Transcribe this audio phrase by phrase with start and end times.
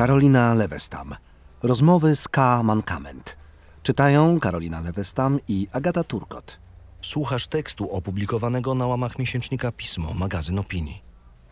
[0.00, 1.14] Karolina Lewestam.
[1.62, 2.62] Rozmowy z K.
[2.62, 3.36] Mankament.
[3.82, 6.60] Czytają Karolina Lewestam i Agata Turkot.
[7.00, 11.02] Słuchasz tekstu opublikowanego na łamach miesięcznika Pismo, magazyn opinii.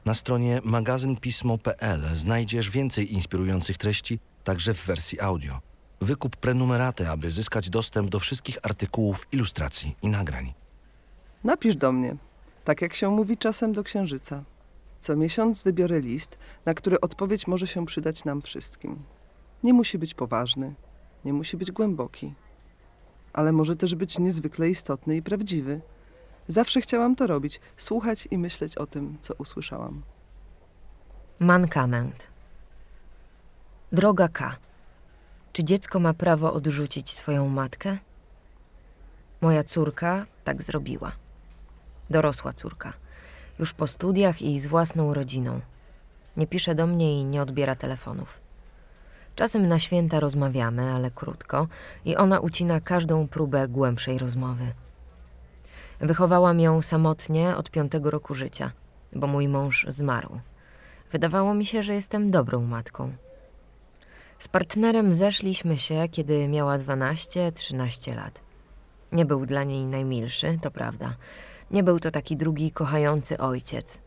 [0.04, 5.58] Na stronie magazynpismo.pl znajdziesz więcej inspirujących treści, także w wersji audio.
[6.00, 10.54] Wykup prenumeraty, aby zyskać dostęp do wszystkich artykułów, ilustracji i nagrań.
[11.44, 12.17] Napisz do mnie,
[12.64, 14.44] tak jak się mówi czasem do księżyca.
[15.00, 19.02] Co miesiąc wybiorę list, na który odpowiedź może się przydać nam wszystkim.
[19.62, 20.75] Nie musi być poważny,
[21.25, 22.34] nie musi być głęboki,
[23.32, 25.80] ale może też być niezwykle istotny i prawdziwy.
[26.48, 30.03] Zawsze chciałam to robić, słuchać i myśleć o tym, co usłyszałam.
[31.40, 32.27] Mankament.
[33.92, 34.56] Droga K.
[35.53, 37.98] Czy dziecko ma prawo odrzucić swoją matkę?
[39.41, 41.12] Moja córka tak zrobiła.
[42.11, 42.92] Dorosła córka.
[43.59, 45.61] Już po studiach i z własną rodziną.
[46.37, 48.41] Nie pisze do mnie i nie odbiera telefonów.
[49.37, 51.69] Czasem na święta rozmawiamy, ale krótko,
[52.05, 54.73] i ona ucina każdą próbę głębszej rozmowy.
[56.01, 58.73] Wychowałam ją samotnie od piątego roku życia,
[59.12, 60.41] bo mój mąż zmarł.
[61.12, 63.12] Wydawało mi się, że jestem dobrą matką.
[64.39, 68.42] Z partnerem zeszliśmy się, kiedy miała 12-13 lat.
[69.12, 71.14] Nie był dla niej najmilszy, to prawda.
[71.70, 74.00] Nie był to taki drugi kochający ojciec.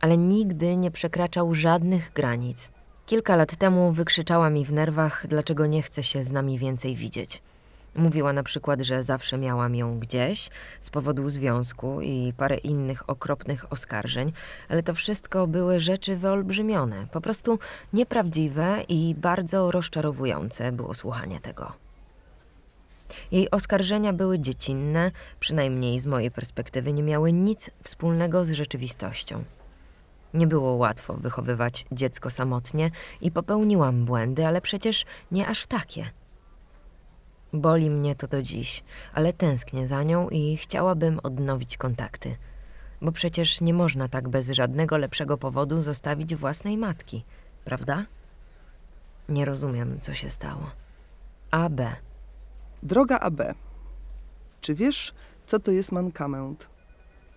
[0.00, 2.72] Ale nigdy nie przekraczał żadnych granic.
[3.06, 7.42] Kilka lat temu wykrzyczała mi w nerwach, dlaczego nie chce się z nami więcej widzieć.
[7.96, 13.72] Mówiła na przykład, że zawsze miałam ją gdzieś z powodu związku i parę innych okropnych
[13.72, 14.32] oskarżeń,
[14.68, 17.58] ale to wszystko były rzeczy wyolbrzymione, po prostu
[17.92, 21.72] nieprawdziwe i bardzo rozczarowujące było słuchanie tego.
[23.30, 25.10] Jej oskarżenia były dziecinne,
[25.40, 29.44] przynajmniej z mojej perspektywy nie miały nic wspólnego z rzeczywistością.
[30.34, 36.10] Nie było łatwo wychowywać dziecko samotnie i popełniłam błędy, ale przecież nie aż takie.
[37.52, 42.36] Boli mnie to do dziś, ale tęsknię za nią i chciałabym odnowić kontakty.
[43.02, 47.24] Bo przecież nie można tak bez żadnego lepszego powodu zostawić własnej matki,
[47.64, 48.06] prawda?
[49.28, 50.70] Nie rozumiem, co się stało.
[51.50, 51.80] AB.
[52.82, 53.42] Droga AB,
[54.60, 55.14] czy wiesz,
[55.46, 56.68] co to jest mankament?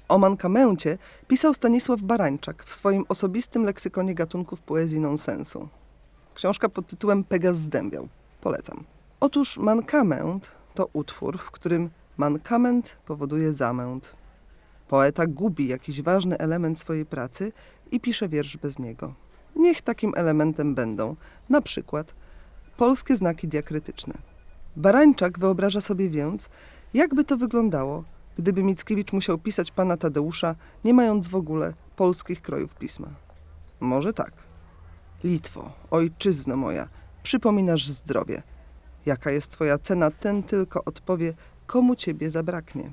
[0.08, 0.98] O mankamencie
[1.28, 5.70] pisał Stanisław Barańczak w swoim osobistym leksykonie gatunków poezji nonsensu.
[6.34, 8.08] Książka pod tytułem Pegas zdębiał.
[8.42, 8.84] Polecam.
[9.20, 14.16] Otóż mankament to utwór, w którym mankament powoduje zamęt.
[14.88, 17.52] Poeta gubi jakiś ważny element swojej pracy
[17.92, 19.14] i pisze wiersz bez niego.
[19.56, 21.16] Niech takim elementem będą
[21.50, 22.14] na przykład
[22.78, 24.35] polskie znaki diakrytyczne.
[24.76, 26.50] Barańczak wyobraża sobie więc,
[26.94, 28.04] jakby to wyglądało,
[28.38, 33.08] gdyby Mickiewicz musiał pisać pana Tadeusza, nie mając w ogóle polskich krojów pisma.
[33.80, 34.32] Może tak.
[35.24, 36.90] Litwo, ojczyzno moja,
[37.24, 38.44] przypominasz zdrowie.
[39.06, 41.34] Jaka jest twoja cena, ten tylko odpowie,
[41.68, 42.92] komu ciebie zabraknie.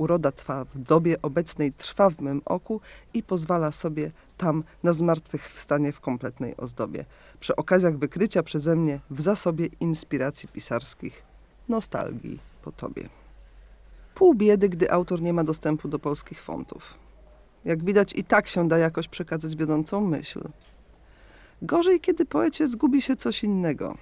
[0.00, 2.80] Uroda twa w dobie obecnej trwa w mym oku
[3.14, 7.04] i pozwala sobie tam na zmartwychwstanie w kompletnej ozdobie.
[7.40, 11.22] Przy okazjach wykrycia przeze mnie w zasobie inspiracji pisarskich,
[11.68, 13.08] nostalgii po tobie.
[14.14, 16.94] Pół biedy, gdy autor nie ma dostępu do polskich fontów.
[17.64, 20.48] Jak widać, i tak się da jakoś przekazać wiodącą myśl.
[21.62, 23.96] Gorzej, kiedy poecie zgubi się coś innego.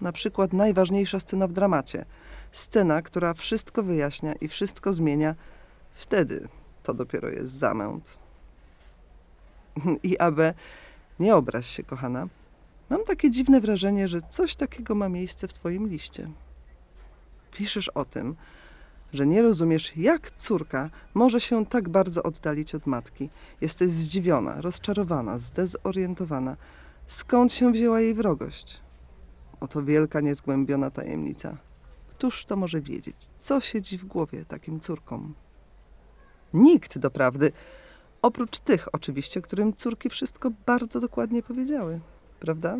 [0.00, 2.04] Na przykład najważniejsza scena w dramacie.
[2.52, 5.34] Scena, która wszystko wyjaśnia i wszystko zmienia.
[5.94, 6.48] Wtedy
[6.82, 8.18] to dopiero jest zamęt.
[10.02, 10.54] I aby
[11.18, 12.28] nie obraź się, kochana.
[12.90, 16.30] Mam takie dziwne wrażenie, że coś takiego ma miejsce w twoim liście.
[17.52, 18.36] Piszesz o tym,
[19.12, 23.30] że nie rozumiesz, jak córka może się tak bardzo oddalić od matki.
[23.60, 26.56] Jesteś zdziwiona, rozczarowana, zdezorientowana.
[27.06, 28.80] Skąd się wzięła jej wrogość?
[29.60, 31.56] Oto wielka, niezgłębiona tajemnica.
[32.16, 35.34] Któż to może wiedzieć, co siedzi w głowie takim córkom?
[36.54, 37.52] Nikt, doprawdy,
[38.22, 42.00] oprócz tych oczywiście, którym córki wszystko bardzo dokładnie powiedziały,
[42.40, 42.78] prawda?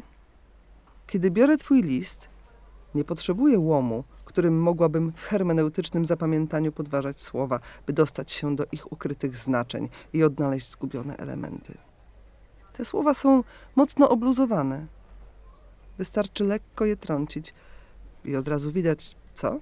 [1.06, 2.28] Kiedy biorę twój list,
[2.94, 8.92] nie potrzebuję łomu, którym mogłabym w hermeneutycznym zapamiętaniu podważać słowa, by dostać się do ich
[8.92, 11.78] ukrytych znaczeń i odnaleźć zgubione elementy.
[12.72, 13.44] Te słowa są
[13.74, 14.86] mocno obluzowane.
[15.98, 17.54] Wystarczy lekko je trącić
[18.24, 19.60] i od razu widać co?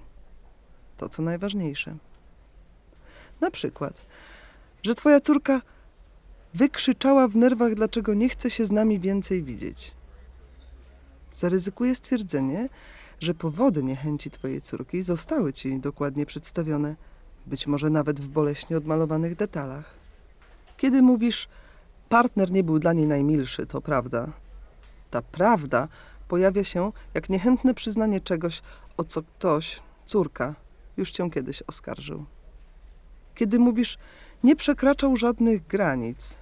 [0.97, 1.97] To, co najważniejsze.
[3.41, 3.94] Na przykład,
[4.82, 5.61] że twoja córka
[6.55, 9.94] wykrzyczała w nerwach, dlaczego nie chce się z nami więcej widzieć.
[11.32, 12.69] Zaryzykuję stwierdzenie,
[13.21, 16.97] że powody niechęci twojej córki zostały ci dokładnie przedstawione,
[17.47, 19.94] być może nawet w boleśnie odmalowanych detalach.
[20.76, 21.49] Kiedy mówisz,
[22.09, 24.32] partner nie był dla niej najmilszy, to prawda.
[25.11, 25.88] Ta prawda
[26.35, 28.63] pojawia się jak niechętne przyznanie czegoś,
[28.97, 30.55] o co ktoś, córka,
[30.97, 32.25] już cię kiedyś oskarżył.
[33.35, 33.99] Kiedy mówisz,
[34.45, 36.39] nie przekraczał żadnych granic,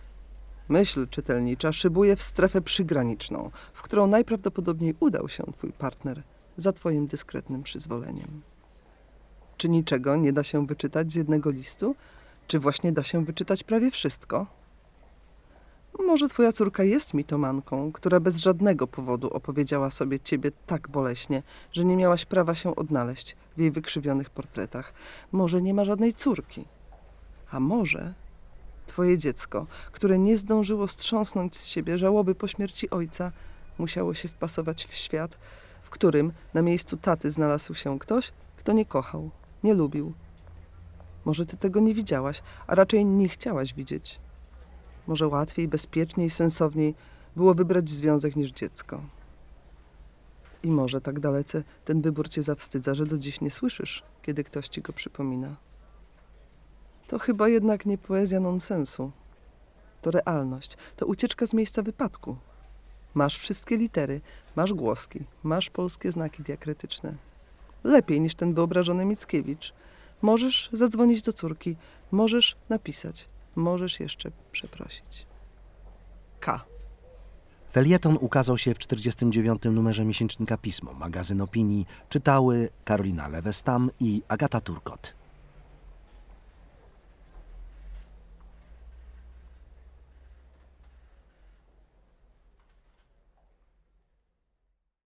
[0.69, 6.23] myśl czytelnicza szybuje w strefę przygraniczną, w którą najprawdopodobniej udał się twój partner
[6.57, 8.43] za twoim dyskretnym przyzwoleniem.
[9.57, 11.95] Czy niczego nie da się wyczytać z jednego listu?
[12.47, 14.47] Czy właśnie da się wyczytać prawie wszystko?
[15.99, 21.43] Może twoja córka jest mitomanką, która bez żadnego powodu opowiedziała sobie ciebie tak boleśnie,
[21.73, 24.95] że nie miałaś prawa się odnaleźć w jej wykrzywionych portretach.
[25.33, 26.65] Może nie ma żadnej córki.
[27.51, 28.15] A może
[28.87, 33.33] twoje dziecko, które nie zdążyło strząsnąć z siebie żałoby po śmierci ojca,
[33.79, 35.39] musiało się wpasować w świat,
[35.83, 39.31] w którym na miejscu taty znalazł się ktoś, kto nie kochał,
[39.65, 40.13] nie lubił.
[41.25, 44.21] Może ty tego nie widziałaś, a raczej nie chciałaś widzieć.
[45.07, 46.95] Może łatwiej, bezpieczniej, sensowniej
[47.37, 49.03] było wybrać związek niż dziecko.
[50.63, 54.69] I może tak dalece ten wybór cię zawstydza, że do dziś nie słyszysz, kiedy ktoś
[54.69, 55.57] ci go przypomina.
[57.07, 59.11] To chyba jednak nie poezja nonsensu.
[60.03, 62.37] To realność, to ucieczka z miejsca wypadku.
[63.15, 64.21] Masz wszystkie litery,
[64.57, 67.15] masz głoski, masz polskie znaki diakrytyczne.
[67.85, 69.75] Lepiej niż ten wyobrażony Mickiewicz.
[70.23, 71.77] Możesz zadzwonić do córki,
[72.11, 75.27] możesz napisać, możesz jeszcze przeprosić.
[76.41, 76.65] K.
[77.73, 79.63] Felieton ukazał się w 49.
[79.65, 81.87] numerze miesięcznika Pismo, magazyn opinii.
[82.09, 85.22] Czytały Karolina Lewestam i Agata Turkot.